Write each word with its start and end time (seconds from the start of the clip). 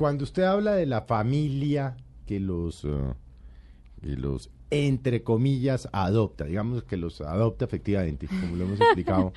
Cuando 0.00 0.24
usted 0.24 0.44
habla 0.44 0.74
de 0.76 0.86
la 0.86 1.02
familia 1.02 1.94
que 2.24 2.40
los, 2.40 2.86
eh, 2.86 2.88
que 4.00 4.16
los 4.16 4.48
entre 4.70 5.22
comillas, 5.22 5.90
adopta, 5.92 6.46
digamos 6.46 6.84
que 6.84 6.96
los 6.96 7.20
adopta 7.20 7.66
efectivamente, 7.66 8.26
como 8.26 8.56
lo 8.56 8.64
hemos 8.64 8.80
explicado. 8.80 9.34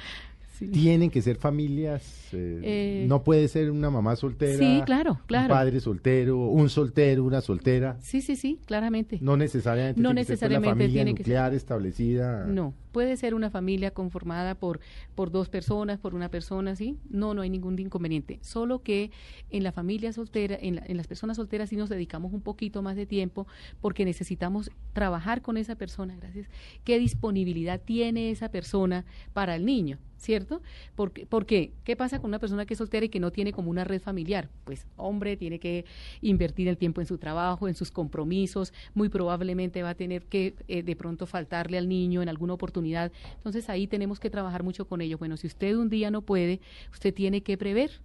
Tienen 0.71 1.09
que 1.09 1.21
ser 1.21 1.35
familias, 1.35 2.29
eh, 2.31 2.61
eh, 2.63 3.05
no 3.09 3.23
puede 3.23 3.49
ser 3.49 3.71
una 3.71 3.89
mamá 3.89 4.15
soltera, 4.15 4.57
sí, 4.57 4.81
claro, 4.85 5.19
claro. 5.25 5.47
un 5.47 5.49
padre 5.49 5.81
soltero, 5.81 6.37
un 6.37 6.69
soltero, 6.69 7.25
una 7.25 7.41
soltera. 7.41 7.97
Sí, 7.99 8.21
sí, 8.21 8.37
sí, 8.37 8.61
claramente. 8.65 9.17
No 9.19 9.35
necesariamente, 9.35 9.99
no 9.99 10.13
necesariamente 10.13 10.69
familia 10.69 11.03
tiene 11.03 11.11
nuclear 11.11 11.51
que 11.51 11.57
establecida. 11.57 12.45
No, 12.45 12.73
puede 12.93 13.17
ser 13.17 13.33
una 13.33 13.49
familia 13.49 13.91
conformada 13.91 14.55
por, 14.55 14.79
por 15.15 15.31
dos 15.31 15.49
personas, 15.49 15.99
por 15.99 16.15
una 16.15 16.29
persona, 16.29 16.77
¿sí? 16.77 16.97
No, 17.09 17.33
no 17.33 17.41
hay 17.41 17.49
ningún 17.49 17.77
inconveniente. 17.77 18.39
Solo 18.41 18.81
que 18.83 19.11
en 19.49 19.63
la 19.63 19.73
familia 19.73 20.13
soltera, 20.13 20.57
en, 20.61 20.79
en 20.85 20.95
las 20.95 21.07
personas 21.07 21.35
solteras 21.35 21.69
sí 21.69 21.75
nos 21.75 21.89
dedicamos 21.89 22.31
un 22.31 22.41
poquito 22.41 22.81
más 22.81 22.95
de 22.95 23.05
tiempo 23.05 23.47
porque 23.81 24.05
necesitamos 24.05 24.71
trabajar 24.93 25.41
con 25.41 25.57
esa 25.57 25.75
persona, 25.75 26.15
gracias. 26.15 26.47
¿Qué 26.85 26.99
disponibilidad 26.99 27.81
tiene 27.81 28.31
esa 28.31 28.49
persona 28.49 29.03
para 29.33 29.55
el 29.55 29.65
niño? 29.65 29.97
¿cierto? 30.23 30.61
Porque, 30.95 31.25
¿Por 31.25 31.45
qué? 31.45 31.73
¿Qué 31.83 31.95
pasa 31.95 32.19
con 32.19 32.29
una 32.29 32.39
persona 32.39 32.65
que 32.65 32.73
es 32.73 32.77
soltera 32.77 33.05
y 33.05 33.09
que 33.09 33.19
no 33.19 33.31
tiene 33.31 33.51
como 33.51 33.69
una 33.69 33.83
red 33.83 34.01
familiar? 34.01 34.49
Pues, 34.63 34.87
hombre, 34.95 35.35
tiene 35.37 35.59
que 35.59 35.85
invertir 36.21 36.67
el 36.69 36.77
tiempo 36.77 37.01
en 37.01 37.07
su 37.07 37.17
trabajo, 37.17 37.67
en 37.67 37.75
sus 37.75 37.91
compromisos, 37.91 38.73
muy 38.93 39.09
probablemente 39.09 39.83
va 39.83 39.89
a 39.89 39.95
tener 39.95 40.23
que 40.23 40.55
eh, 40.67 40.81
de 40.81 40.95
pronto 40.95 41.25
faltarle 41.25 41.77
al 41.77 41.89
niño 41.89 42.21
en 42.21 42.29
alguna 42.29 42.53
oportunidad. 42.53 42.82
Entonces, 42.83 43.69
ahí 43.69 43.87
tenemos 43.87 44.19
que 44.19 44.29
trabajar 44.29 44.63
mucho 44.63 44.85
con 44.85 45.01
ellos. 45.01 45.19
Bueno, 45.19 45.37
si 45.37 45.47
usted 45.47 45.75
un 45.75 45.89
día 45.89 46.11
no 46.11 46.21
puede, 46.21 46.61
usted 46.91 47.13
tiene 47.13 47.41
que 47.41 47.57
prever 47.57 48.01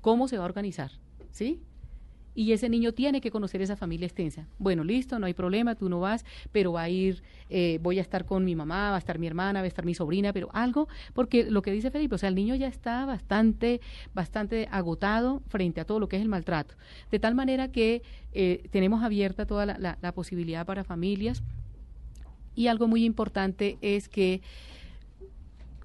cómo 0.00 0.28
se 0.28 0.36
va 0.36 0.44
a 0.44 0.46
organizar, 0.46 0.92
¿sí? 1.30 1.60
y 2.34 2.52
ese 2.52 2.68
niño 2.68 2.92
tiene 2.92 3.20
que 3.20 3.30
conocer 3.30 3.62
esa 3.62 3.76
familia 3.76 4.06
extensa. 4.06 4.46
Bueno, 4.58 4.84
listo, 4.84 5.18
no 5.18 5.26
hay 5.26 5.34
problema, 5.34 5.76
tú 5.76 5.88
no 5.88 6.00
vas, 6.00 6.24
pero 6.52 6.72
va 6.72 6.82
a 6.82 6.88
ir, 6.88 7.22
eh, 7.48 7.78
voy 7.82 7.98
a 7.98 8.02
estar 8.02 8.24
con 8.24 8.44
mi 8.44 8.54
mamá, 8.54 8.90
va 8.90 8.96
a 8.96 8.98
estar 8.98 9.18
mi 9.18 9.26
hermana, 9.26 9.60
va 9.60 9.64
a 9.64 9.68
estar 9.68 9.84
mi 9.84 9.94
sobrina, 9.94 10.32
pero 10.32 10.48
algo, 10.52 10.88
porque 11.12 11.48
lo 11.50 11.62
que 11.62 11.70
dice 11.70 11.90
Felipe, 11.90 12.16
o 12.16 12.18
sea, 12.18 12.28
el 12.28 12.34
niño 12.34 12.54
ya 12.56 12.66
está 12.66 13.06
bastante, 13.06 13.80
bastante 14.14 14.68
agotado 14.70 15.42
frente 15.46 15.80
a 15.80 15.84
todo 15.84 16.00
lo 16.00 16.08
que 16.08 16.16
es 16.16 16.22
el 16.22 16.28
maltrato. 16.28 16.74
De 17.10 17.18
tal 17.18 17.34
manera 17.34 17.70
que 17.70 18.02
eh, 18.32 18.64
tenemos 18.70 19.02
abierta 19.02 19.46
toda 19.46 19.66
la, 19.66 19.98
la 20.00 20.12
posibilidad 20.12 20.66
para 20.66 20.82
familias 20.84 21.42
y 22.54 22.68
algo 22.68 22.88
muy 22.88 23.04
importante 23.04 23.78
es 23.80 24.08
que 24.08 24.42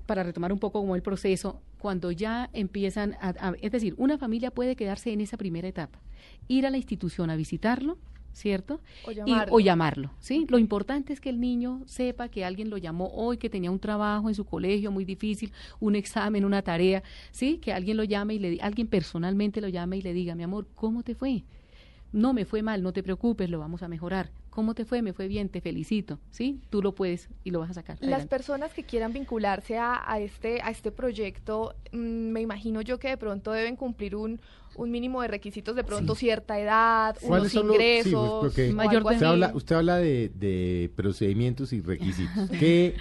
para 0.06 0.24
retomar 0.24 0.52
un 0.52 0.60
poco 0.60 0.80
como 0.80 0.96
el 0.96 1.02
proceso, 1.02 1.62
cuando 1.80 2.12
ya 2.12 2.50
empiezan 2.54 3.16
a, 3.22 3.54
es 3.62 3.72
decir, 3.72 3.94
una 3.98 4.18
familia 4.18 4.52
puede 4.52 4.76
quedarse 4.76 5.14
en 5.14 5.22
esa 5.22 5.38
primera 5.38 5.68
etapa, 5.68 6.00
ir 6.48 6.66
a 6.66 6.70
la 6.70 6.78
institución 6.78 7.30
a 7.30 7.36
visitarlo, 7.36 7.98
¿cierto? 8.34 8.82
O 9.06 9.12
llamarlo. 9.12 9.56
o 9.56 9.60
llamarlo, 9.60 10.12
¿sí? 10.20 10.46
Lo 10.50 10.58
importante 10.58 11.14
es 11.14 11.20
que 11.20 11.30
el 11.30 11.40
niño 11.40 11.82
sepa 11.86 12.30
que 12.30 12.46
alguien 12.46 12.70
lo 12.70 12.78
llamó 12.78 13.12
hoy, 13.14 13.38
que 13.38 13.50
tenía 13.50 13.72
un 13.72 13.80
trabajo 13.80 14.30
en 14.30 14.36
su 14.36 14.46
colegio 14.46 14.92
muy 14.92 15.06
difícil, 15.06 15.52
un 15.80 15.96
examen, 15.96 16.46
una 16.46 16.62
tarea, 16.62 17.04
¿sí? 17.32 17.58
Que 17.58 17.74
alguien 17.74 17.98
lo 17.98 18.04
llame 18.04 18.36
y 18.36 18.40
le 18.40 18.58
alguien 18.62 18.88
personalmente 18.88 19.62
lo 19.62 19.68
llame 19.68 19.98
y 19.98 20.02
le 20.02 20.14
diga, 20.14 20.36
mi 20.36 20.44
amor, 20.44 20.68
¿cómo 20.76 21.04
te 21.04 21.16
fue? 21.16 21.44
No 22.12 22.34
me 22.34 22.46
fue 22.46 22.64
mal, 22.64 22.82
no 22.82 22.92
te 22.92 23.04
preocupes, 23.04 23.50
lo 23.50 23.60
vamos 23.60 23.84
a 23.84 23.88
mejorar. 23.88 24.32
¿Cómo 24.50 24.74
te 24.74 24.84
fue? 24.84 25.02
Me 25.02 25.14
fue 25.14 25.28
bien, 25.28 25.48
te 25.50 25.62
felicito. 25.62 26.20
¿Sí? 26.32 26.60
Tú 26.70 26.82
lo 26.82 26.96
puedes 26.96 27.30
y 27.44 27.52
lo 27.52 27.60
vas 27.60 27.70
a 27.70 27.74
sacar. 27.74 27.98
Las 28.02 28.26
personas 28.26 28.74
que 28.74 28.84
quieran 28.84 29.14
vincularse 29.14 29.78
a, 29.78 30.20
este, 30.20 30.62
a 30.62 30.72
este 30.72 30.92
proyecto, 30.92 31.76
mm, 31.92 31.98
me 31.98 32.42
imagino 32.42 32.82
yo 32.82 32.98
que 32.98 33.10
de 33.10 33.18
pronto 33.18 33.52
deben 33.52 33.76
cumplir 33.76 34.16
un, 34.16 34.42
un 34.76 34.92
mínimo 34.92 35.22
de 35.22 35.28
requisitos, 35.28 35.76
de 35.76 35.84
pronto 35.84 36.16
cierta 36.16 36.60
edad, 36.60 37.16
unos 37.22 37.54
ingresos. 37.54 38.58
mayor 38.74 39.04
usted, 39.04 39.24
habla, 39.24 39.52
usted 39.54 39.76
habla 39.76 39.98
de, 39.98 40.32
de 40.34 40.92
procedimientos 40.96 41.74
y 41.74 41.82
requisitos. 41.82 42.50
¿Qué 42.60 42.96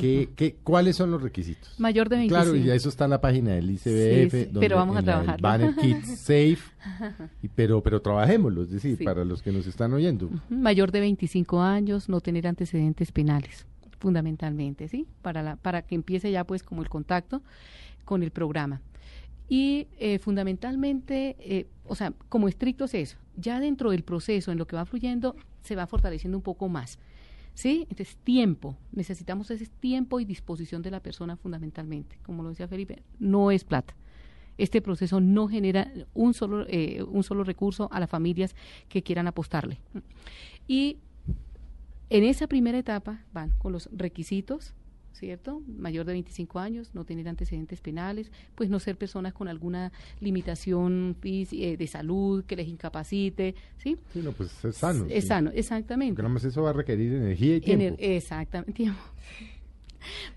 ¿Qué, 0.00 0.56
cuáles 0.62 0.96
son 0.96 1.10
los 1.10 1.22
requisitos? 1.22 1.78
Mayor 1.78 2.08
de 2.08 2.16
25. 2.16 2.42
Claro, 2.42 2.56
y 2.56 2.64
ya 2.64 2.74
eso 2.74 2.88
está 2.88 3.04
en 3.04 3.10
la 3.10 3.20
página 3.20 3.52
del 3.52 3.70
ICBF. 3.70 4.58
pero 4.58 4.76
vamos 4.76 4.96
a 4.96 5.02
trabajar. 5.02 5.40
Banner 5.40 5.74
Kids 5.76 6.18
Safe. 6.18 6.58
y, 7.42 7.48
pero, 7.48 7.82
pero 7.82 8.00
trabajémoslo, 8.00 8.62
es 8.62 8.70
decir, 8.70 9.02
para 9.04 9.24
los 9.24 9.42
que 9.42 9.52
nos 9.52 9.66
están 9.66 9.92
oyendo. 9.92 10.30
Mayor 10.48 10.90
de 10.92 11.00
25 11.00 11.60
años, 11.60 12.08
no 12.08 12.20
tener 12.20 12.46
antecedentes 12.46 13.12
penales, 13.12 13.66
fundamentalmente, 13.98 14.88
¿sí? 14.88 15.06
Para, 15.22 15.42
la, 15.42 15.56
para 15.56 15.82
que 15.82 15.94
empiece 15.94 16.30
ya 16.30 16.44
pues 16.44 16.62
como 16.62 16.82
el 16.82 16.88
contacto 16.88 17.42
con 18.04 18.22
el 18.22 18.30
programa. 18.30 18.80
Y 19.48 19.88
eh, 19.98 20.20
fundamentalmente, 20.20 21.36
eh, 21.40 21.66
o 21.84 21.96
sea, 21.96 22.12
como 22.28 22.48
estricto 22.48 22.84
es 22.84 22.94
eso, 22.94 23.16
ya 23.36 23.58
dentro 23.58 23.90
del 23.90 24.04
proceso, 24.04 24.52
en 24.52 24.58
lo 24.58 24.66
que 24.66 24.76
va 24.76 24.84
fluyendo, 24.84 25.34
se 25.62 25.74
va 25.74 25.86
fortaleciendo 25.86 26.38
un 26.38 26.42
poco 26.42 26.68
más. 26.68 26.98
¿Sí? 27.54 27.86
Entonces, 27.90 28.16
tiempo. 28.24 28.76
Necesitamos 28.92 29.50
ese 29.50 29.66
tiempo 29.66 30.20
y 30.20 30.24
disposición 30.24 30.82
de 30.82 30.90
la 30.90 31.00
persona 31.00 31.36
fundamentalmente. 31.36 32.18
Como 32.22 32.42
lo 32.42 32.50
decía 32.50 32.68
Felipe, 32.68 33.02
no 33.18 33.50
es 33.50 33.64
plata. 33.64 33.94
Este 34.58 34.82
proceso 34.82 35.20
no 35.20 35.48
genera 35.48 35.90
un 36.12 36.34
solo, 36.34 36.66
eh, 36.68 37.02
un 37.02 37.22
solo 37.22 37.44
recurso 37.44 37.88
a 37.92 38.00
las 38.00 38.10
familias 38.10 38.54
que 38.88 39.02
quieran 39.02 39.26
apostarle. 39.26 39.78
Y 40.68 40.98
en 42.10 42.24
esa 42.24 42.46
primera 42.46 42.78
etapa 42.78 43.24
van 43.32 43.50
con 43.58 43.72
los 43.72 43.88
requisitos 43.92 44.74
¿cierto? 45.12 45.62
Mayor 45.66 46.06
de 46.06 46.12
25 46.12 46.58
años, 46.58 46.90
no 46.94 47.04
tener 47.04 47.28
antecedentes 47.28 47.80
penales, 47.80 48.30
pues 48.54 48.70
no 48.70 48.78
ser 48.78 48.96
personas 48.96 49.32
con 49.32 49.48
alguna 49.48 49.92
limitación 50.20 51.16
eh, 51.22 51.76
de 51.76 51.86
salud 51.86 52.44
que 52.44 52.56
les 52.56 52.68
incapacite, 52.68 53.54
¿sí? 53.76 53.96
Sí, 54.12 54.20
no, 54.22 54.32
pues 54.32 54.64
es 54.64 54.76
sano. 54.76 55.06
Es 55.08 55.26
sano, 55.26 55.50
exactamente. 55.54 56.14
Porque 56.14 56.32
más 56.32 56.44
eso 56.44 56.62
va 56.62 56.70
a 56.70 56.74
requerir 56.74 57.14
energía 57.14 57.56
y 57.56 57.60
tiempo. 57.60 57.96
exactamente, 57.98 58.72
tiempo. 58.74 59.00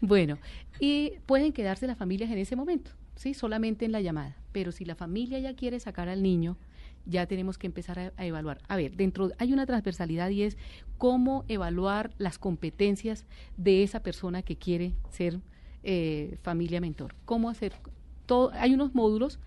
bueno, 0.02 0.38
y 0.80 1.14
pueden 1.26 1.54
quedarse 1.54 1.88
las 1.88 1.98
familias 1.98 2.32
en 2.32 2.38
ese 2.38 2.56
momento, 2.56 2.92
¿sí? 3.16 3.34
Solamente 3.34 3.86
en 3.86 3.92
la 3.92 4.02
llamada. 4.02 4.36
Pero 4.52 4.72
si 4.72 4.86
la 4.86 4.96
familia 4.96 5.40
ya 5.40 5.56
quiere 5.56 5.80
sacar 5.80 6.10
al 6.10 6.22
niño, 6.22 6.58
ya 7.06 7.25
tenemos 7.25 7.58
que 7.58 7.68
empezar 7.68 8.14
a, 8.16 8.25
evaluar. 8.25 8.59
A 8.68 8.75
ver, 8.75 8.96
dentro 8.96 9.31
hay 9.38 9.53
una 9.53 9.66
transversalidad 9.66 10.30
y 10.30 10.44
es 10.44 10.58
cómo 10.97 11.46
evaluar 11.47 12.12
las 12.18 12.38
competencias 12.40 13.25
de 13.58 13.84
esa 13.84 14.02
persona 14.02 14.41
que 14.41 14.56
quiere 14.56 14.94
ser 15.09 15.40
eh, 15.84 16.38
familia 16.42 16.80
mentor. 16.81 17.16
Cómo 17.25 17.50
hacer 17.50 17.74
todo. 18.25 18.52
Hay 18.53 18.74
unos 18.74 18.96
módulos 18.96 19.40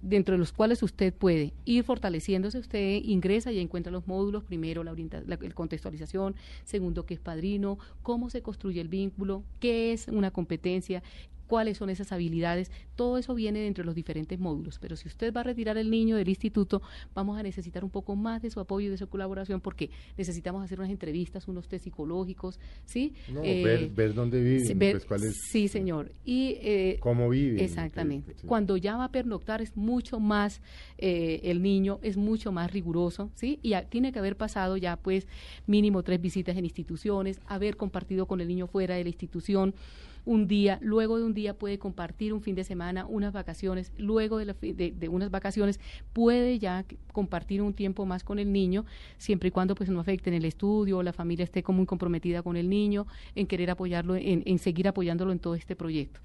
dentro 0.00 0.32
de 0.32 0.38
los 0.38 0.52
cuales 0.52 0.82
usted 0.82 1.12
puede 1.12 1.52
ir 1.64 1.82
fortaleciéndose, 1.84 2.58
usted 2.58 3.00
ingresa 3.04 3.52
y 3.52 3.58
encuentra 3.58 3.90
los 3.90 4.06
módulos, 4.06 4.44
primero 4.44 4.84
la, 4.84 4.94
la, 5.26 5.36
contextualización, 5.54 6.36
segundo 6.64 7.04
qué 7.04 7.14
es 7.14 7.20
padrino, 7.20 7.78
cómo 8.02 8.30
se 8.30 8.42
construye 8.42 8.80
el 8.80 8.88
vínculo, 8.88 9.42
qué 9.60 9.92
es 9.92 10.08
una 10.08 10.30
competencia, 10.30 11.02
cuáles 11.48 11.78
son 11.78 11.90
esas 11.90 12.12
habilidades, 12.12 12.70
todo 12.94 13.18
eso 13.18 13.34
viene 13.34 13.58
dentro 13.58 13.82
de 13.82 13.86
los 13.86 13.94
diferentes 13.94 14.38
módulos, 14.38 14.78
pero 14.78 14.94
si 14.94 15.08
usted 15.08 15.32
va 15.32 15.40
a 15.40 15.44
retirar 15.44 15.76
el 15.78 15.90
niño 15.90 16.16
del 16.16 16.28
instituto, 16.28 16.82
vamos 17.14 17.38
a 17.38 17.42
necesitar 17.42 17.84
un 17.84 17.90
poco 17.90 18.14
más 18.14 18.42
de 18.42 18.50
su 18.50 18.60
apoyo 18.60 18.86
y 18.86 18.90
de 18.90 18.98
su 18.98 19.08
colaboración 19.08 19.60
porque 19.60 19.90
necesitamos 20.16 20.62
hacer 20.62 20.78
unas 20.78 20.90
entrevistas, 20.90 21.48
unos 21.48 21.66
test 21.66 21.84
psicológicos, 21.84 22.60
¿sí? 22.84 23.14
Eh, 23.42 23.90
ver, 23.94 24.14
dónde 24.14 24.40
viven, 24.40 24.78
pues, 24.78 25.04
cuál 25.04 25.24
es, 25.24 25.34
Sí, 25.50 25.68
señor. 25.68 26.12
Y, 26.24 26.58
eh, 26.60 26.98
¿Cómo 27.00 27.28
viven? 27.28 27.58
Exactamente. 27.60 28.34
Cuando 28.46 28.76
ya 28.76 28.96
va 28.96 29.04
a 29.04 29.12
pernoctar 29.12 29.62
es 29.62 29.76
mucho 29.76 30.20
más, 30.20 30.60
eh, 30.98 31.40
el 31.44 31.62
niño 31.62 31.98
es 32.02 32.16
mucho 32.16 32.52
más 32.52 32.70
riguroso, 32.70 33.30
¿sí? 33.34 33.58
Y 33.62 33.74
tiene 33.88 34.12
que 34.12 34.18
haber 34.18 34.36
pasado 34.36 34.76
ya 34.76 34.96
pues 34.96 35.26
mínimo 35.66 36.02
tres 36.02 36.20
visitas 36.20 36.56
en 36.56 36.64
instituciones, 36.64 37.40
haber 37.46 37.76
compartido 37.76 38.26
con 38.26 38.40
el 38.40 38.48
niño 38.48 38.66
fuera 38.66 38.96
de 38.96 39.04
la 39.04 39.08
institución, 39.08 39.74
un 40.24 40.46
día, 40.46 40.78
luego 40.82 41.18
de 41.18 41.24
un 41.24 41.34
día 41.34 41.54
puede 41.54 41.78
compartir 41.78 42.32
un 42.32 42.42
fin 42.42 42.54
de 42.54 42.64
semana, 42.64 43.06
unas 43.06 43.32
vacaciones, 43.32 43.92
luego 43.98 44.38
de, 44.38 44.92
de, 44.92 45.08
unas 45.08 45.30
vacaciones 45.30 45.80
puede 46.12 46.58
ya 46.58 46.84
compartir 47.12 47.62
un 47.62 47.74
tiempo 47.74 48.06
más 48.06 48.24
con 48.24 48.38
el 48.38 48.52
niño, 48.52 48.84
siempre 49.16 49.48
y 49.48 49.50
cuando 49.50 49.74
pues 49.74 49.90
no 49.90 50.00
afecte 50.00 50.30
en 50.30 50.34
el 50.34 50.44
estudio, 50.44 51.02
la 51.02 51.12
familia 51.12 51.44
esté 51.44 51.62
como 51.62 51.78
muy 51.78 51.86
comprometida 51.86 52.42
con 52.42 52.56
el 52.56 52.68
niño, 52.68 53.06
en 53.34 53.46
querer 53.46 53.70
apoyarlo, 53.70 54.16
en, 54.16 54.42
en 54.44 54.58
seguir 54.58 54.88
apoyándolo 54.88 55.32
en 55.32 55.38
todo 55.38 55.54
este 55.54 55.76
proyecto. 55.76 56.20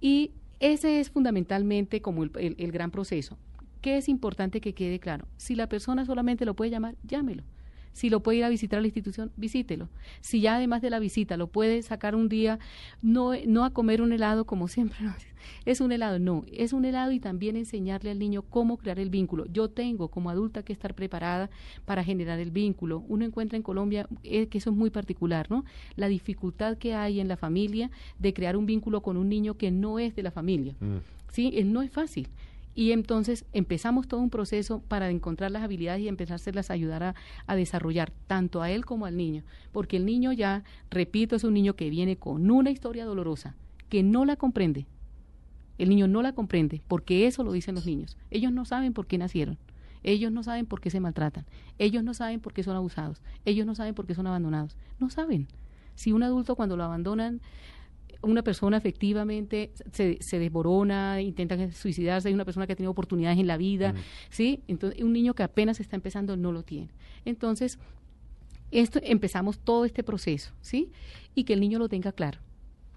Y 0.00 0.30
ese 0.60 1.00
es 1.00 1.10
fundamentalmente 1.10 2.00
como 2.00 2.22
el, 2.24 2.30
el 2.36 2.72
gran 2.72 2.90
proceso. 2.90 3.36
¿Qué 3.80 3.98
es 3.98 4.08
importante 4.08 4.60
que 4.60 4.74
quede 4.74 4.98
claro? 4.98 5.26
Si 5.36 5.54
la 5.54 5.68
persona 5.68 6.04
solamente 6.04 6.44
lo 6.44 6.54
puede 6.54 6.70
llamar, 6.70 6.96
llámelo 7.04 7.44
si 7.96 8.10
lo 8.10 8.20
puede 8.20 8.36
ir 8.36 8.44
a 8.44 8.50
visitar 8.50 8.76
a 8.76 8.82
la 8.82 8.88
institución, 8.88 9.32
visítelo. 9.38 9.88
Si 10.20 10.42
ya 10.42 10.56
además 10.56 10.82
de 10.82 10.90
la 10.90 10.98
visita 10.98 11.38
lo 11.38 11.46
puede 11.46 11.80
sacar 11.80 12.14
un 12.14 12.28
día, 12.28 12.58
no, 13.00 13.32
no 13.46 13.64
a 13.64 13.70
comer 13.70 14.02
un 14.02 14.12
helado 14.12 14.44
como 14.44 14.68
siempre, 14.76 14.98
es 15.64 15.80
un 15.80 15.92
helado, 15.92 16.18
no, 16.18 16.44
es 16.52 16.74
un 16.74 16.84
helado 16.84 17.10
y 17.12 17.20
también 17.20 17.56
enseñarle 17.56 18.10
al 18.10 18.18
niño 18.18 18.42
cómo 18.42 18.76
crear 18.76 18.98
el 18.98 19.08
vínculo. 19.08 19.46
Yo 19.46 19.70
tengo 19.70 20.08
como 20.08 20.28
adulta 20.28 20.62
que 20.62 20.74
estar 20.74 20.92
preparada 20.92 21.48
para 21.86 22.04
generar 22.04 22.38
el 22.38 22.50
vínculo. 22.50 23.02
Uno 23.08 23.24
encuentra 23.24 23.56
en 23.56 23.62
Colombia 23.62 24.06
eh, 24.24 24.48
que 24.48 24.58
eso 24.58 24.68
es 24.68 24.76
muy 24.76 24.90
particular, 24.90 25.50
¿no? 25.50 25.64
La 25.94 26.08
dificultad 26.08 26.76
que 26.76 26.92
hay 26.92 27.18
en 27.18 27.28
la 27.28 27.38
familia 27.38 27.90
de 28.18 28.34
crear 28.34 28.58
un 28.58 28.66
vínculo 28.66 29.00
con 29.00 29.16
un 29.16 29.30
niño 29.30 29.56
que 29.56 29.70
no 29.70 29.98
es 29.98 30.14
de 30.14 30.22
la 30.22 30.32
familia. 30.32 30.74
Mm. 30.80 30.98
Sí, 31.32 31.50
eh, 31.54 31.64
no 31.64 31.80
es 31.80 31.90
fácil 31.90 32.28
Y 32.76 32.92
entonces 32.92 33.46
empezamos 33.54 34.06
todo 34.06 34.20
un 34.20 34.28
proceso 34.28 34.80
para 34.80 35.08
encontrar 35.08 35.50
las 35.50 35.62
habilidades 35.62 36.02
y 36.02 36.08
empezárselas 36.08 36.70
a 36.70 36.74
ayudar 36.74 37.02
a, 37.02 37.14
a, 37.46 37.56
desarrollar 37.56 38.12
tanto 38.26 38.60
a 38.60 38.70
él 38.70 38.84
como 38.84 39.06
al 39.06 39.16
niño. 39.16 39.44
Porque 39.72 39.96
el 39.96 40.04
niño 40.04 40.30
ya, 40.32 40.62
repito, 40.90 41.34
es 41.36 41.44
un 41.44 41.54
niño 41.54 41.74
que 41.74 41.88
viene 41.88 42.18
con 42.18 42.50
una 42.50 42.70
historia 42.70 43.06
dolorosa, 43.06 43.56
que 43.88 44.02
no 44.02 44.26
la 44.26 44.36
comprende. 44.36 44.86
El 45.78 45.88
niño 45.88 46.06
no 46.06 46.20
la 46.20 46.34
comprende, 46.34 46.82
porque 46.86 47.26
eso 47.26 47.42
lo 47.44 47.52
dicen 47.52 47.74
los 47.74 47.86
niños. 47.86 48.18
Ellos 48.30 48.52
no 48.52 48.66
saben 48.66 48.92
por 48.92 49.06
qué 49.06 49.16
nacieron. 49.16 49.56
Ellos 50.02 50.30
no 50.30 50.42
saben 50.42 50.66
por 50.66 50.82
qué 50.82 50.90
se 50.90 51.00
maltratan. 51.00 51.46
Ellos 51.78 52.04
no 52.04 52.12
saben 52.12 52.40
por 52.40 52.52
qué 52.52 52.62
son 52.62 52.76
abusados. 52.76 53.22
Ellos 53.46 53.66
no 53.66 53.74
saben 53.74 53.94
por 53.94 54.06
qué 54.06 54.14
son 54.14 54.26
abandonados. 54.26 54.76
No 55.00 55.08
saben. 55.08 55.48
Si 55.94 56.12
un 56.12 56.22
adulto 56.22 56.56
cuando 56.56 56.76
lo 56.76 56.84
abandonan 56.84 57.40
una 58.22 58.42
persona 58.42 58.76
efectivamente 58.76 59.72
se, 59.92 60.18
se 60.20 60.38
desborona, 60.38 61.20
intenta 61.20 61.70
suicidarse, 61.72 62.28
hay 62.28 62.34
una 62.34 62.44
persona 62.44 62.66
que 62.66 62.72
ha 62.72 62.76
tenido 62.76 62.90
oportunidades 62.90 63.38
en 63.38 63.46
la 63.46 63.56
vida, 63.56 63.94
¿sí? 64.30 64.62
Entonces, 64.68 65.02
un 65.02 65.12
niño 65.12 65.34
que 65.34 65.42
apenas 65.42 65.80
está 65.80 65.96
empezando 65.96 66.36
no 66.36 66.52
lo 66.52 66.62
tiene. 66.62 66.88
Entonces, 67.24 67.78
esto 68.70 68.98
empezamos 69.02 69.58
todo 69.58 69.84
este 69.84 70.02
proceso, 70.02 70.52
¿sí? 70.60 70.90
Y 71.34 71.44
que 71.44 71.52
el 71.52 71.60
niño 71.60 71.78
lo 71.78 71.88
tenga 71.88 72.12
claro. 72.12 72.40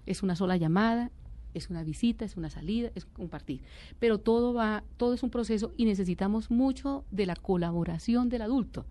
Es 0.06 0.22
una 0.22 0.36
sola 0.36 0.56
llamada, 0.56 1.10
es 1.54 1.70
una 1.70 1.82
visita, 1.84 2.24
es 2.24 2.36
una 2.36 2.50
salida, 2.50 2.90
es 2.94 3.04
compartir. 3.04 3.62
Pero 3.98 4.18
todo 4.18 4.54
va, 4.54 4.84
todo 4.96 5.14
es 5.14 5.22
un 5.22 5.30
proceso 5.30 5.72
y 5.76 5.84
necesitamos 5.84 6.50
mucho 6.50 7.04
de 7.10 7.26
la 7.26 7.36
colaboración 7.36 8.28
del 8.28 8.42
adulto. 8.42 8.86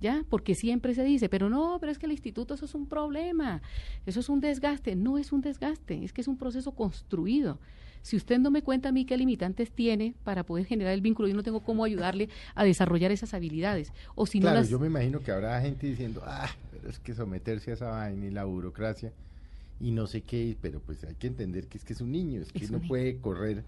¿Ya? 0.00 0.24
Porque 0.28 0.54
siempre 0.54 0.94
se 0.94 1.04
dice, 1.04 1.28
pero 1.28 1.48
no, 1.48 1.78
pero 1.80 1.92
es 1.92 1.98
que 1.98 2.06
el 2.06 2.12
instituto 2.12 2.54
eso 2.54 2.64
es 2.64 2.74
un 2.74 2.86
problema, 2.86 3.62
eso 4.06 4.20
es 4.20 4.28
un 4.28 4.40
desgaste. 4.40 4.96
No 4.96 5.18
es 5.18 5.32
un 5.32 5.40
desgaste, 5.40 6.04
es 6.04 6.12
que 6.12 6.20
es 6.20 6.28
un 6.28 6.36
proceso 6.36 6.72
construido. 6.72 7.58
Si 8.02 8.16
usted 8.16 8.38
no 8.38 8.50
me 8.50 8.62
cuenta 8.62 8.88
a 8.88 8.92
mí 8.92 9.04
qué 9.04 9.16
limitantes 9.18 9.70
tiene 9.70 10.14
para 10.24 10.44
poder 10.44 10.64
generar 10.64 10.94
el 10.94 11.02
vínculo, 11.02 11.28
yo 11.28 11.34
no 11.34 11.42
tengo 11.42 11.60
cómo 11.60 11.84
ayudarle 11.84 12.30
a 12.54 12.64
desarrollar 12.64 13.12
esas 13.12 13.34
habilidades. 13.34 13.92
O 14.14 14.24
si 14.24 14.40
claro, 14.40 14.60
no 14.60 14.66
yo 14.66 14.78
me 14.78 14.86
imagino 14.86 15.20
que 15.20 15.30
habrá 15.30 15.60
gente 15.60 15.86
diciendo, 15.86 16.22
ah, 16.24 16.48
pero 16.70 16.88
es 16.88 16.98
que 16.98 17.12
someterse 17.12 17.72
a 17.72 17.74
esa 17.74 17.90
vaina 17.90 18.26
y 18.26 18.30
la 18.30 18.44
burocracia 18.44 19.12
y 19.80 19.90
no 19.92 20.06
sé 20.06 20.22
qué, 20.22 20.56
pero 20.62 20.80
pues 20.80 21.04
hay 21.04 21.14
que 21.14 21.26
entender 21.26 21.66
que 21.66 21.76
es 21.76 21.84
que 21.84 21.92
es 21.92 22.00
un 22.00 22.12
niño, 22.12 22.40
es 22.40 22.52
que 22.52 22.66
no 22.68 22.80
puede 22.80 23.18
correr, 23.18 23.64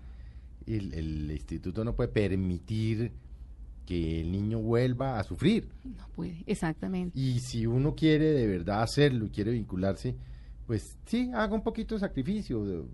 el, 0.66 0.94
el 0.94 1.30
instituto 1.30 1.84
no 1.84 1.94
puede 1.94 2.08
permitir 2.08 3.12
que 3.86 4.20
el 4.20 4.32
niño 4.32 4.58
vuelva 4.58 5.18
a 5.18 5.24
sufrir. 5.24 5.68
No 5.84 6.06
puede, 6.14 6.42
exactamente. 6.46 7.18
Y 7.18 7.40
si 7.40 7.66
uno 7.66 7.94
quiere 7.94 8.32
de 8.32 8.46
verdad 8.46 8.82
hacerlo 8.82 9.26
y 9.26 9.30
quiere 9.30 9.52
vincularse, 9.52 10.14
pues 10.66 10.96
sí, 11.06 11.30
haga 11.34 11.54
un 11.54 11.62
poquito 11.62 11.94
de 11.94 12.00
sacrificio, 12.00 12.86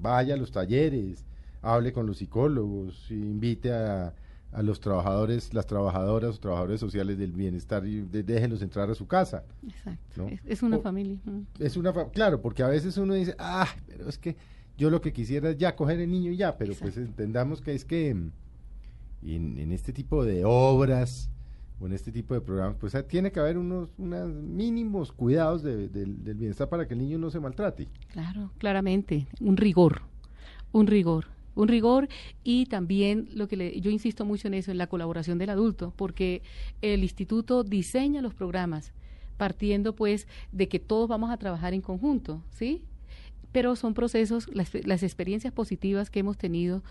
vaya 0.00 0.34
a 0.34 0.36
los 0.36 0.50
talleres, 0.50 1.24
hable 1.62 1.92
con 1.92 2.06
los 2.06 2.18
psicólogos, 2.18 3.10
invite 3.10 3.72
a, 3.72 4.14
a 4.52 4.62
los 4.62 4.80
trabajadores, 4.80 5.54
las 5.54 5.66
trabajadoras 5.66 6.36
o 6.36 6.40
trabajadores 6.40 6.80
sociales 6.80 7.18
del 7.18 7.32
bienestar 7.32 7.86
y 7.86 8.00
déjenlos 8.00 8.62
entrar 8.62 8.90
a 8.90 8.94
su 8.94 9.06
casa. 9.06 9.44
Exacto. 9.66 10.28
Es, 10.44 10.62
una 10.62 10.78
familia. 10.78 11.18
Es 11.58 11.76
una 11.76 11.92
claro, 12.10 12.40
porque 12.40 12.62
a 12.62 12.68
veces 12.68 12.96
uno 12.96 13.14
dice, 13.14 13.34
ah, 13.38 13.68
pero 13.86 14.08
es 14.08 14.18
que 14.18 14.36
yo 14.76 14.90
lo 14.90 15.00
que 15.00 15.12
quisiera 15.12 15.50
es 15.50 15.58
ya 15.58 15.76
coger 15.76 16.00
el 16.00 16.10
niño 16.10 16.32
y 16.32 16.36
ya, 16.36 16.56
pero 16.56 16.74
pues 16.74 16.96
entendamos 16.96 17.60
que 17.60 17.74
es 17.74 17.84
que 17.84 18.16
en, 19.22 19.72
este 19.72 19.92
tipo 19.92 20.24
de 20.24 20.44
obras 20.44 21.30
o 21.80 21.86
en 21.86 21.92
este 21.92 22.12
tipo 22.12 22.34
de 22.34 22.40
programas, 22.40 22.76
pues 22.78 22.94
tiene 23.08 23.32
que 23.32 23.40
haber 23.40 23.58
unos, 23.58 23.90
unos 23.98 24.30
mínimos 24.30 25.12
cuidados 25.12 25.62
del 25.62 26.34
bienestar 26.36 26.68
para 26.68 26.86
que 26.86 26.94
el 26.94 27.00
niño 27.00 27.18
no 27.18 27.30
se 27.30 27.40
maltrate. 27.40 27.88
Claro, 28.12 28.50
claramente, 28.58 29.26
un 29.40 29.56
rigor, 29.56 30.02
un 30.72 30.86
rigor 30.86 31.26
un 31.54 31.68
rigor 31.68 32.08
y 32.44 32.66
también 32.66 33.28
lo 33.34 33.48
que 33.48 33.56
le, 33.56 33.80
yo 33.80 33.90
insisto 33.90 34.24
mucho 34.24 34.48
en 34.48 34.54
eso, 34.54 34.70
en 34.70 34.78
la 34.78 34.86
colaboración 34.86 35.38
del 35.38 35.50
adulto, 35.50 35.92
porque 35.96 36.42
el 36.80 37.02
instituto 37.02 37.64
diseña 37.64 38.22
los 38.22 38.34
programas 38.34 38.92
partiendo 39.36 39.94
pues 39.94 40.26
de 40.52 40.68
que 40.68 40.78
todos 40.78 41.08
vamos 41.08 41.30
a 41.30 41.36
trabajar 41.36 41.74
en 41.74 41.80
conjunto, 41.80 42.42
¿sí? 42.50 42.82
pero 43.52 43.74
son 43.74 43.94
procesos, 43.94 44.48
las 44.52 45.02
experiencias 45.02 45.52
positivas 45.52 46.10
que 46.10 46.20
hemos 46.20 46.38
tenido 46.38 46.82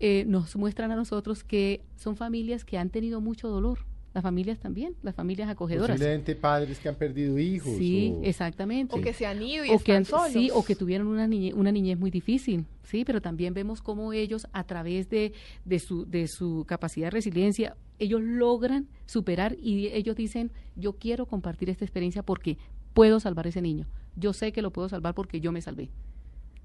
eh, 0.00 0.24
nos 0.26 0.56
muestran 0.56 0.90
a 0.92 0.96
nosotros 0.96 1.44
que 1.44 1.82
son 1.96 2.16
familias 2.16 2.64
que 2.64 2.78
han 2.78 2.90
tenido 2.90 3.20
mucho 3.20 3.48
dolor. 3.48 3.80
Las 4.14 4.22
familias 4.22 4.58
también, 4.58 4.96
las 5.02 5.14
familias 5.14 5.48
acogedoras. 5.50 5.96
Posiblemente 5.96 6.34
padres 6.34 6.78
que 6.78 6.88
han 6.88 6.94
perdido 6.94 7.38
hijos. 7.38 7.76
Sí, 7.76 8.14
exactamente. 8.22 8.96
O 8.98 9.02
que 9.02 9.12
se 9.12 9.26
han 9.26 9.42
ido 9.42 9.64
y 9.64 9.70
o 9.70 9.78
que 9.78 10.02
Sí, 10.32 10.50
o 10.52 10.64
que 10.64 10.74
tuvieron 10.74 11.06
una 11.08 11.26
niñez, 11.26 11.54
una 11.54 11.70
niñez 11.70 11.98
muy 11.98 12.10
difícil, 12.10 12.64
sí, 12.82 13.04
pero 13.04 13.20
también 13.20 13.52
vemos 13.54 13.82
cómo 13.82 14.12
ellos, 14.12 14.46
a 14.52 14.64
través 14.64 15.10
de, 15.10 15.34
de, 15.64 15.78
su, 15.78 16.06
de 16.06 16.26
su 16.26 16.64
capacidad 16.66 17.08
de 17.08 17.10
resiliencia, 17.10 17.76
ellos 17.98 18.22
logran 18.22 18.88
superar 19.06 19.56
y 19.60 19.88
ellos 19.88 20.16
dicen, 20.16 20.52
yo 20.74 20.94
quiero 20.94 21.26
compartir 21.26 21.68
esta 21.68 21.84
experiencia 21.84 22.22
porque 22.22 22.56
puedo 22.94 23.20
salvar 23.20 23.46
a 23.46 23.50
ese 23.50 23.62
niño. 23.62 23.86
Yo 24.16 24.32
sé 24.32 24.52
que 24.52 24.62
lo 24.62 24.72
puedo 24.72 24.88
salvar 24.88 25.14
porque 25.14 25.40
yo 25.40 25.52
me 25.52 25.60
salvé. 25.60 25.90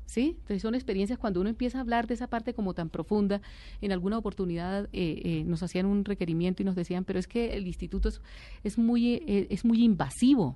¿Sí? 0.05 0.35
Entonces 0.39 0.61
son 0.61 0.75
experiencias 0.75 1.17
cuando 1.17 1.41
uno 1.41 1.49
empieza 1.49 1.77
a 1.77 1.81
hablar 1.81 2.07
de 2.07 2.13
esa 2.13 2.27
parte 2.27 2.53
como 2.53 2.73
tan 2.73 2.89
profunda. 2.89 3.41
En 3.81 3.91
alguna 3.91 4.17
oportunidad 4.17 4.89
eh, 4.93 5.21
eh, 5.23 5.43
nos 5.45 5.63
hacían 5.63 5.85
un 5.85 6.05
requerimiento 6.05 6.61
y 6.61 6.65
nos 6.65 6.75
decían, 6.75 7.03
pero 7.03 7.19
es 7.19 7.27
que 7.27 7.53
el 7.53 7.65
instituto 7.65 8.09
es, 8.09 8.21
es 8.63 8.77
muy, 8.77 9.15
eh, 9.27 9.47
es 9.49 9.65
muy 9.65 9.83
invasivo. 9.83 10.55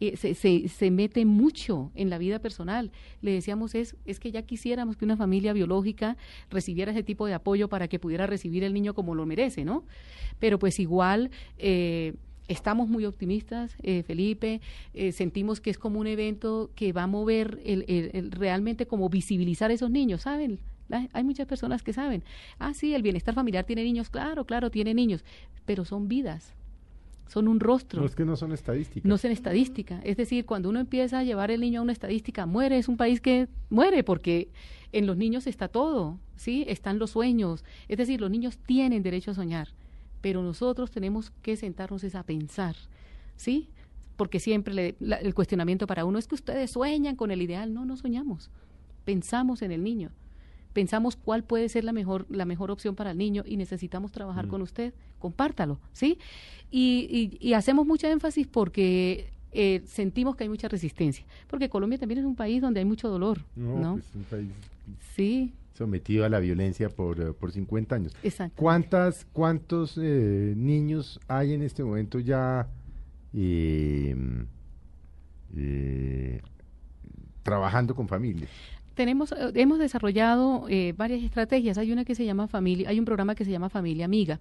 Se, 0.00 0.34
se, 0.34 0.68
se, 0.68 0.90
mete 0.92 1.24
mucho 1.24 1.90
en 1.96 2.08
la 2.08 2.18
vida 2.18 2.38
personal. 2.38 2.92
Le 3.20 3.32
decíamos, 3.32 3.74
es, 3.74 3.96
es 4.06 4.20
que 4.20 4.30
ya 4.30 4.42
quisiéramos 4.42 4.96
que 4.96 5.04
una 5.04 5.16
familia 5.16 5.52
biológica 5.52 6.16
recibiera 6.50 6.92
ese 6.92 7.02
tipo 7.02 7.26
de 7.26 7.34
apoyo 7.34 7.68
para 7.68 7.88
que 7.88 7.98
pudiera 7.98 8.24
recibir 8.28 8.62
el 8.62 8.74
niño 8.74 8.94
como 8.94 9.16
lo 9.16 9.26
merece, 9.26 9.64
¿no? 9.64 9.82
Pero 10.38 10.60
pues 10.60 10.78
igual 10.78 11.32
Estamos 12.48 12.88
muy 12.88 13.04
optimistas, 13.04 13.76
eh, 13.82 14.02
Felipe. 14.02 14.62
Eh, 14.94 15.12
sentimos 15.12 15.60
que 15.60 15.68
es 15.68 15.78
como 15.78 16.00
un 16.00 16.06
evento 16.06 16.70
que 16.74 16.92
va 16.92 17.02
a 17.02 17.06
mover 17.06 17.60
el, 17.64 18.32
realmente 18.32 18.86
como 18.86 19.10
visibilizar 19.10 19.70
a 19.70 19.74
esos 19.74 19.90
niños, 19.90 20.22
¿saben? 20.22 20.58
Hay 21.12 21.22
muchas 21.22 21.46
personas 21.46 21.82
que 21.82 21.92
saben, 21.92 22.24
ah, 22.58 22.72
sí, 22.72 22.94
el 22.94 23.02
bienestar 23.02 23.34
familiar 23.34 23.66
tiene 23.66 23.84
niños, 23.84 24.08
claro, 24.08 24.46
claro, 24.46 24.70
tiene 24.70 24.94
niños, 24.94 25.22
pero 25.66 25.84
son 25.84 26.08
vidas, 26.08 26.54
son 27.26 27.46
un 27.46 27.60
rostro. 27.60 28.00
No 28.00 28.06
es 28.06 28.14
que 28.14 28.24
no 28.24 28.36
son 28.36 28.52
estadísticas. 28.52 29.06
No 29.06 29.18
son 29.18 29.30
estadística. 29.30 30.00
Es 30.02 30.16
decir, 30.16 30.46
cuando 30.46 30.70
uno 30.70 30.80
empieza 30.80 31.18
a 31.18 31.24
llevar 31.24 31.50
el 31.50 31.60
niño 31.60 31.80
a 31.80 31.82
una 31.82 31.92
estadística, 31.92 32.46
muere, 32.46 32.78
es 32.78 32.88
un 32.88 32.96
país 32.96 33.20
que 33.20 33.48
muere 33.68 34.02
porque 34.02 34.48
en 34.92 35.06
los 35.06 35.18
niños 35.18 35.46
está 35.46 35.68
todo, 35.68 36.18
¿sí? 36.36 36.64
Están 36.66 36.98
los 36.98 37.10
sueños. 37.10 37.62
Es 37.88 37.98
decir, 37.98 38.22
los 38.22 38.30
niños 38.30 38.56
tienen 38.56 39.02
derecho 39.02 39.32
a 39.32 39.34
soñar 39.34 39.68
pero 40.20 40.42
nosotros 40.42 40.90
tenemos 40.90 41.30
que 41.42 41.56
sentarnos 41.56 42.04
a 42.14 42.22
pensar, 42.22 42.76
¿sí? 43.36 43.68
Porque 44.16 44.40
siempre 44.40 44.96
el 45.00 45.34
cuestionamiento 45.34 45.86
para 45.86 46.04
uno 46.04 46.18
es 46.18 46.26
que 46.26 46.34
ustedes 46.34 46.72
sueñan 46.72 47.16
con 47.16 47.30
el 47.30 47.42
ideal, 47.42 47.72
no, 47.72 47.84
no 47.84 47.96
soñamos, 47.96 48.50
pensamos 49.04 49.62
en 49.62 49.72
el 49.72 49.82
niño, 49.82 50.10
pensamos 50.72 51.16
cuál 51.16 51.44
puede 51.44 51.68
ser 51.68 51.84
la 51.84 51.92
mejor, 51.92 52.26
la 52.28 52.44
mejor 52.44 52.70
opción 52.70 52.94
para 52.94 53.12
el 53.12 53.18
niño 53.18 53.44
y 53.46 53.56
necesitamos 53.56 54.12
trabajar 54.12 54.46
mm. 54.46 54.50
con 54.50 54.62
usted, 54.62 54.92
compártalo, 55.18 55.78
¿sí? 55.92 56.18
Y, 56.70 57.52
hacemos 57.54 57.86
mucha 57.86 58.10
énfasis 58.10 58.46
porque 58.46 59.30
eh, 59.52 59.82
sentimos 59.86 60.36
que 60.36 60.44
hay 60.44 60.50
mucha 60.50 60.68
resistencia, 60.68 61.24
porque 61.46 61.68
Colombia 61.68 61.98
también 61.98 62.18
es 62.18 62.24
un 62.24 62.36
país 62.36 62.60
donde 62.60 62.80
hay 62.80 62.86
mucho 62.86 63.08
dolor, 63.08 63.44
¿no? 63.56 63.98
Es 63.98 64.14
un 64.14 64.24
país 64.24 64.50
sí, 65.14 65.52
sometido 65.78 66.24
a 66.24 66.28
la 66.28 66.40
violencia 66.40 66.90
por, 66.90 67.20
eh, 67.20 67.32
por 67.32 67.52
50 67.52 67.94
años. 67.94 68.16
¿Cuántas, 68.56 69.24
¿Cuántos 69.32 69.96
eh, 69.96 70.54
niños 70.56 71.20
hay 71.28 71.54
en 71.54 71.62
este 71.62 71.84
momento 71.84 72.18
ya 72.18 72.68
em, 73.32 74.46
eh, 75.56 76.42
trabajando 77.44 77.94
con 77.94 78.08
familias? 78.08 78.50
Tenemos, 78.94 79.32
hemos 79.54 79.78
desarrollado 79.78 80.66
varias 80.96 81.22
estrategias. 81.22 81.78
Hay 81.78 81.92
una 81.92 82.04
que 82.04 82.16
se 82.16 82.24
llama 82.24 82.48
familia, 82.48 82.88
hay 82.88 82.98
un 82.98 83.04
programa 83.04 83.36
que 83.36 83.44
se 83.44 83.52
llama 83.52 83.68
Familia 83.68 84.04
Amiga 84.04 84.40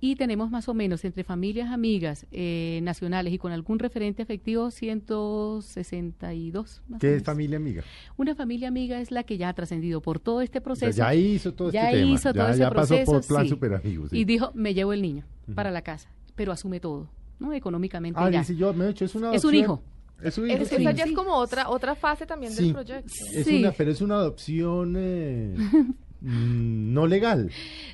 y 0.00 0.16
tenemos 0.16 0.50
más 0.50 0.68
o 0.68 0.74
menos 0.74 1.04
entre 1.04 1.22
familias 1.24 1.70
amigas 1.70 2.26
eh, 2.30 2.80
nacionales 2.82 3.32
y 3.32 3.38
con 3.38 3.52
algún 3.52 3.78
referente 3.78 4.20
afectivo 4.22 4.70
162. 4.70 6.82
¿Qué 7.00 7.16
es 7.16 7.22
familia 7.22 7.56
amiga? 7.56 7.82
Una 8.16 8.34
familia 8.34 8.68
amiga 8.68 9.00
es 9.00 9.10
la 9.10 9.22
que 9.22 9.38
ya 9.38 9.48
ha 9.48 9.54
trascendido 9.54 10.02
por 10.02 10.20
todo 10.20 10.42
este 10.42 10.60
proceso. 10.60 10.98
Ya, 10.98 11.14
hizo 11.14 11.54
todo 11.54 11.70
ya 11.70 11.90
este 11.90 12.04
hizo 12.04 12.30
tema. 12.32 12.48
Todo 12.48 12.58
ya, 12.58 12.70
pasó 12.70 12.96
por 13.04 13.26
plan 13.26 13.48
super 13.48 13.72
amigos. 13.74 14.12
Y 14.12 14.24
dijo, 14.24 14.50
me 14.54 14.74
llevo 14.74 14.92
el 14.92 15.00
niño 15.00 15.24
para 15.54 15.70
la 15.70 15.82
casa, 15.82 16.10
pero 16.34 16.50
asume 16.52 16.80
todo, 16.80 17.08
¿no? 17.38 17.52
Económicamente 17.52 18.18
ah, 18.22 18.30
ya. 18.30 18.40
Dice 18.40 18.56
yo, 18.56 18.74
me 18.74 18.86
he 18.86 18.90
hecho, 18.90 19.06
es 19.06 19.14
una 19.14 19.34
Es 19.34 19.44
un 19.44 19.54
hijo. 19.54 19.82
Es 20.22 20.38
un 20.38 20.48
hijo. 20.48 20.62
esa 20.62 20.92
ya 20.92 21.04
es 21.04 21.12
como 21.12 21.34
otra 21.34 21.68
otra 21.68 21.94
fase 21.94 22.24
también 22.26 22.54
del 22.54 22.72
proyecto. 22.72 23.12
Es 23.32 23.46
una, 23.46 23.72
pero 23.72 23.90
es 23.90 24.00
una 24.00 24.14
adopción 24.16 24.94
eh, 24.96 25.54
no 26.24 27.06
legal. 27.06 27.50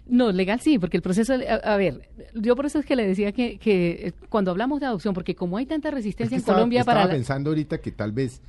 No, 0.07 0.31
legal 0.31 0.61
sí, 0.61 0.79
porque 0.79 0.97
el 0.97 1.03
proceso, 1.03 1.35
a, 1.35 1.77
ver, 1.77 2.09
yo 2.35 2.55
por 2.55 2.67
eso 2.67 2.79
es 2.79 2.87
que 2.87 2.95
le 2.97 3.07
decía 3.07 3.33
que, 3.33 3.59
que 3.59 4.09
eh, 4.09 4.13
cuando 4.29 4.51
hablamos 4.51 4.81
de 4.81 4.87
adopción, 4.87 5.15
porque 5.15 5.35
como 5.35 5.57
hay 5.57 5.67
tanta 5.67 5.91
resistencia 5.91 6.37
en 6.37 6.43
Colombia 6.43 6.85
para... 6.85 7.01
Estaba 7.01 7.15
pensando 7.15 7.51
ahorita 7.51 7.81
que 7.81 7.91
tal 7.91 8.13
vez 8.13 8.41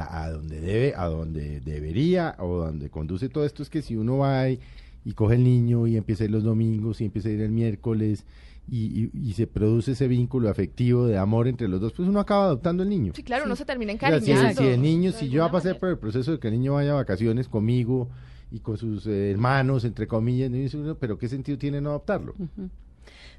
a, 0.00 0.30
donde 0.30 0.60
debe, 0.60 0.94
a 0.96 1.06
donde 1.06 1.60
debería 1.60 2.36
o 2.38 2.58
donde 2.58 2.90
conduce 2.90 3.28
todo 3.28 3.44
esto 3.44 3.62
es 3.62 3.70
que 3.70 3.82
si 3.82 3.96
uno 3.96 4.18
va 4.18 4.48
y, 4.48 4.60
y 5.04 5.12
coge 5.12 5.36
el 5.36 5.44
niño 5.44 5.86
y 5.86 5.96
empieza 5.96 6.24
a 6.24 6.26
ir 6.26 6.30
los 6.30 6.42
domingos 6.42 7.00
y 7.00 7.06
empieza 7.06 7.28
a 7.28 7.32
ir 7.32 7.40
el 7.40 7.50
miércoles 7.50 8.24
y, 8.70 9.10
y, 9.14 9.32
se 9.32 9.46
produce 9.46 9.92
ese 9.92 10.08
vínculo 10.08 10.50
afectivo 10.50 11.06
de 11.06 11.16
amor 11.16 11.48
entre 11.48 11.68
los 11.68 11.80
dos, 11.80 11.94
pues 11.94 12.06
uno 12.06 12.20
acaba 12.20 12.44
adoptando 12.44 12.82
el 12.82 12.90
niño. 12.90 13.12
Sí, 13.16 13.22
claro, 13.22 13.46
uno 13.46 13.56
se 13.56 13.64
termina 13.64 13.92
encariñando. 13.92 14.60
si, 14.60 14.68
el 14.68 14.82
niño, 14.82 15.10
si 15.12 15.30
yo 15.30 15.50
pasé 15.50 15.74
por 15.74 15.88
el 15.88 15.96
proceso 15.96 16.32
de 16.32 16.38
que 16.38 16.48
el 16.48 16.54
niño 16.54 16.74
vaya 16.74 16.90
a 16.90 16.96
vacaciones 16.96 17.48
conmigo 17.48 18.10
y 18.50 18.60
con 18.60 18.76
sus 18.76 19.06
eh, 19.06 19.30
hermanos, 19.30 19.84
entre 19.84 20.06
comillas, 20.06 20.50
pero 20.98 21.18
¿qué 21.18 21.28
sentido 21.28 21.58
tiene 21.58 21.80
no 21.80 21.90
adoptarlo? 21.90 22.34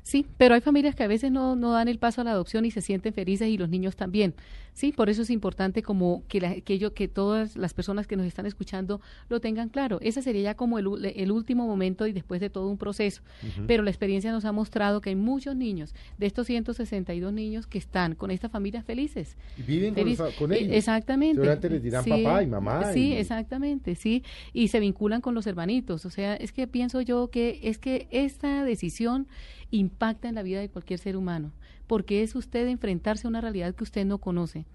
Sí, 0.03 0.25
pero 0.38 0.55
hay 0.55 0.61
familias 0.61 0.95
que 0.95 1.03
a 1.03 1.07
veces 1.07 1.31
no, 1.31 1.55
no 1.55 1.71
dan 1.71 1.88
el 1.88 1.99
paso 1.99 2.21
a 2.21 2.23
la 2.23 2.31
adopción 2.31 2.65
y 2.65 2.71
se 2.71 2.81
sienten 2.81 3.13
felices 3.13 3.47
y 3.47 3.57
los 3.57 3.69
niños 3.69 3.95
también. 3.95 4.33
Sí, 4.73 4.93
por 4.93 5.09
eso 5.09 5.23
es 5.23 5.29
importante 5.29 5.83
como 5.83 6.23
que, 6.29 6.39
la, 6.39 6.61
que, 6.61 6.79
yo, 6.79 6.93
que 6.93 7.09
todas 7.09 7.57
las 7.57 7.73
personas 7.73 8.07
que 8.07 8.15
nos 8.15 8.25
están 8.25 8.45
escuchando 8.45 9.01
lo 9.27 9.41
tengan 9.41 9.67
claro. 9.67 9.99
Ese 10.01 10.21
sería 10.21 10.41
ya 10.41 10.55
como 10.55 10.79
el, 10.79 10.88
el 11.15 11.31
último 11.31 11.67
momento 11.67 12.07
y 12.07 12.13
después 12.13 12.39
de 12.39 12.49
todo 12.49 12.69
un 12.69 12.77
proceso. 12.77 13.21
Pero 13.67 13.83
la 13.83 13.89
experiencia 13.89 14.31
nos 14.31 14.45
ha 14.45 14.51
mostrado 14.51 15.01
que 15.01 15.09
hay 15.09 15.15
muchos 15.15 15.55
niños, 15.55 15.93
de 16.17 16.27
estos 16.27 16.47
162 16.47 17.33
niños 17.33 17.67
que 17.67 17.77
están 17.77 18.15
con 18.15 18.31
estas 18.31 18.51
familias 18.51 18.85
felices. 18.85 19.35
Y 19.57 19.63
viven 19.63 19.93
con, 20.38 20.53
ellos. 20.53 20.73
Exactamente. 20.73 21.35
Seguramente 21.35 21.69
les 21.69 21.83
dirán 21.83 22.05
papá 22.05 22.43
y 22.43 22.47
mamá. 22.47 22.93
Sí, 22.93 23.13
exactamente, 23.13 23.95
sí. 23.95 24.23
Y 24.53 24.69
se 24.69 24.79
vinculan 24.79 25.19
con 25.19 25.35
los 25.35 25.45
hermanitos. 25.45 26.05
O 26.05 26.09
sea, 26.09 26.35
es 26.35 26.53
que 26.53 26.67
pienso 26.67 27.01
yo 27.01 27.29
que 27.29 27.59
es 27.63 27.79
que 27.79 28.07
esta 28.11 28.63
decisión 28.63 29.27
impacta 29.71 30.29
en 30.29 30.35
la 30.35 30.43
vida 30.43 30.59
de 30.59 30.69
cualquier 30.69 30.99
ser 30.99 31.15
humano, 31.15 31.51
porque 31.88 32.23
es 32.23 32.35
usted 32.35 32.67
enfrentarse 32.67 33.27
a 33.27 33.29
una 33.29 33.41
realidad 33.41 33.75
que 33.75 33.83
usted 33.83 34.05
no 34.05 34.17
conoce. 34.19 34.65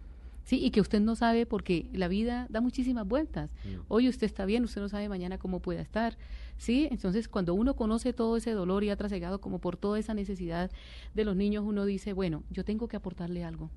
Sí, 0.45 0.63
y 0.63 0.71
que 0.71 0.83
usted 0.83 1.01
no 1.01 1.17
sabe 1.17 1.47
porque 1.47 1.89
la 1.95 2.07
vida 2.07 2.47
da 2.51 2.61
muchísimas 2.61 3.09
vueltas. 3.09 3.51
Mm. 3.65 3.81
Hoy 3.89 4.09
usted 4.09 4.27
está 4.27 4.45
bien, 4.45 4.65
usted 4.65 4.83
no 4.83 4.91
sabe 4.91 5.09
mañana 5.09 5.39
cómo 5.39 5.61
pueda 5.61 5.81
estar. 5.81 6.19
Sí, 6.59 6.87
entonces 6.91 7.29
cuando 7.29 7.55
uno 7.55 7.75
conoce 7.75 8.13
todo 8.13 8.37
ese 8.37 8.53
dolor 8.53 8.85
y 8.85 8.91
ha 8.91 8.97
trasegado 8.97 9.41
como 9.41 9.59
por 9.59 9.79
toda 9.79 9.99
esa 9.99 10.13
necesidad 10.13 10.71
de 11.15 11.25
los 11.25 11.35
niños, 11.35 11.65
uno 11.67 11.87
dice, 11.87 12.13
bueno, 12.13 12.43
yo 12.51 12.63
tengo 12.63 12.89
que 12.89 12.97
aportarle 12.97 13.43
algo. 13.43 13.71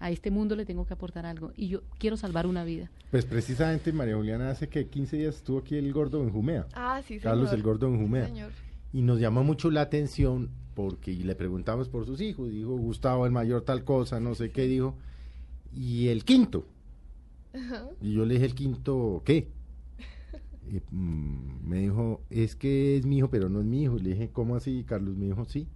A 0.00 0.10
este 0.10 0.30
mundo 0.30 0.56
le 0.56 0.64
tengo 0.64 0.86
que 0.86 0.94
aportar 0.94 1.26
algo 1.26 1.52
y 1.56 1.68
yo 1.68 1.82
quiero 1.98 2.16
salvar 2.16 2.46
una 2.46 2.64
vida. 2.64 2.90
Pues 3.10 3.24
precisamente 3.24 3.92
María 3.92 4.16
Juliana 4.16 4.50
hace 4.50 4.68
que 4.68 4.88
15 4.88 5.16
días 5.16 5.36
estuvo 5.36 5.58
aquí 5.58 5.76
el 5.76 5.92
gordo 5.92 6.22
en 6.22 6.30
Jumea. 6.30 6.66
Ah, 6.72 7.02
sí, 7.06 7.18
Carlos 7.20 7.52
el 7.52 7.62
gordo 7.62 7.86
en 7.86 8.00
Jumea. 8.00 8.26
señor 8.26 8.50
y 8.92 9.02
nos 9.02 9.20
llamó 9.20 9.44
mucho 9.44 9.70
la 9.70 9.82
atención 9.82 10.50
porque 10.74 11.12
le 11.12 11.34
preguntamos 11.34 11.88
por 11.88 12.06
sus 12.06 12.20
hijos, 12.20 12.50
dijo 12.50 12.76
Gustavo 12.76 13.26
el 13.26 13.32
mayor 13.32 13.62
tal 13.62 13.84
cosa, 13.84 14.20
no 14.20 14.34
sé 14.34 14.50
qué, 14.50 14.66
dijo, 14.66 14.94
y 15.74 16.08
el 16.08 16.24
quinto. 16.24 16.66
Y 18.00 18.14
yo 18.14 18.24
le 18.24 18.34
dije 18.34 18.46
el 18.46 18.54
quinto, 18.54 19.22
¿qué? 19.24 19.48
Mm, 20.90 21.68
me 21.68 21.80
dijo, 21.80 22.22
es 22.30 22.54
que 22.54 22.96
es 22.96 23.04
mi 23.04 23.18
hijo, 23.18 23.28
pero 23.28 23.48
no 23.48 23.60
es 23.60 23.66
mi 23.66 23.82
hijo. 23.82 23.96
Le 23.96 24.10
dije, 24.10 24.30
¿cómo 24.32 24.54
así? 24.54 24.84
Carlos 24.86 25.16
me 25.16 25.26
dijo, 25.26 25.44
sí. 25.44 25.66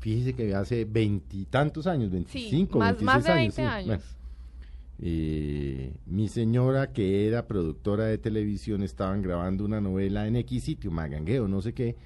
Fíjese 0.00 0.34
que 0.34 0.54
hace 0.54 0.84
veintitantos 0.84 1.86
años, 1.86 2.10
veinticinco, 2.10 2.80
más, 2.80 3.00
más 3.02 3.24
de 3.24 3.30
años. 3.30 3.58
años. 3.58 4.02
Eh, 4.98 5.94
mi 6.06 6.28
señora, 6.28 6.92
que 6.92 7.28
era 7.28 7.46
productora 7.46 8.04
de 8.04 8.18
televisión, 8.18 8.82
estaban 8.82 9.22
grabando 9.22 9.64
una 9.64 9.80
novela 9.80 10.26
en 10.26 10.36
X 10.36 10.64
sitio, 10.64 10.90
Magangueo, 10.90 11.46
no 11.48 11.62
sé 11.62 11.72
qué 11.72 11.96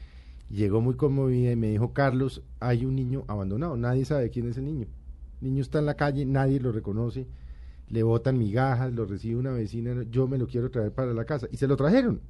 Llegó 0.51 0.81
muy 0.81 0.95
conmovida 0.95 1.53
y 1.53 1.57
me 1.57 1.69
dijo, 1.69 1.93
Carlos, 1.93 2.43
hay 2.59 2.85
un 2.85 2.97
niño 2.97 3.25
abandonado, 3.29 3.77
nadie 3.77 4.05
sabe 4.05 4.31
quién 4.31 4.49
es 4.49 4.57
el 4.57 4.65
niño. 4.65 4.89
El 5.41 5.49
niño 5.49 5.63
está 5.63 5.79
en 5.79 5.87
la 5.87 5.95
calle, 5.95 6.27
nadie 6.27 6.59
lo 6.59 6.73
reconoce, 6.73 7.29
le 7.89 8.03
botan 8.03 8.37
migajas, 8.37 8.93
lo 8.93 9.05
recibe 9.05 9.37
una 9.37 9.53
vecina, 9.53 10.05
yo 10.11 10.27
me 10.27 10.39
lo 10.39 10.49
quiero 10.49 10.71
traer 10.71 10.93
para 10.93 11.15
la 11.15 11.25
casa. 11.25 11.47
Y 11.53 11.57
se 11.57 11.69
lo 11.69 11.77
trajeron. 11.77 12.21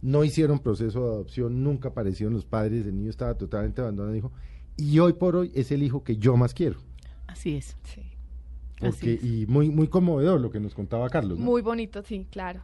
No 0.00 0.24
hicieron 0.24 0.60
proceso 0.60 1.00
de 1.00 1.14
adopción, 1.14 1.62
nunca 1.62 1.90
aparecieron 1.90 2.32
los 2.32 2.46
padres, 2.46 2.86
el 2.86 2.96
niño 2.96 3.10
estaba 3.10 3.34
totalmente 3.34 3.82
abandonado, 3.82 4.14
dijo, 4.14 4.32
y 4.76 4.98
hoy 5.00 5.12
por 5.12 5.36
hoy 5.36 5.52
es 5.54 5.70
el 5.70 5.82
hijo 5.82 6.02
que 6.04 6.16
yo 6.16 6.36
más 6.36 6.54
quiero. 6.54 6.78
Así 7.26 7.56
es. 7.56 7.76
Sí. 7.82 9.18
y 9.22 9.44
muy, 9.46 9.68
muy 9.70 9.88
conmovedor 9.88 10.40
lo 10.40 10.50
que 10.50 10.60
nos 10.60 10.74
contaba 10.74 11.10
Carlos. 11.10 11.38
Muy 11.38 11.60
bonito, 11.62 12.02
sí, 12.02 12.26
claro. 12.30 12.62